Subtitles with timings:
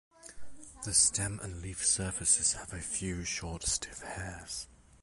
[0.83, 4.67] The stem and leaf surfaces have a few short, stiff hairs.